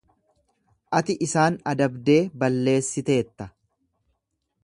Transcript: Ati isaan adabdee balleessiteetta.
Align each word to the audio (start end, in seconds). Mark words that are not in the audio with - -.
Ati 0.99 1.15
isaan 1.25 1.59
adabdee 1.73 2.17
balleessiteetta. 2.45 3.51